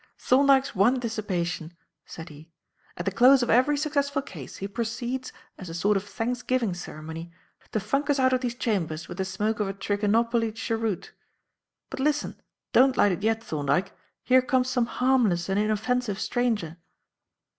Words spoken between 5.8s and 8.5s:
of thanksgiving ceremony, to funk us out of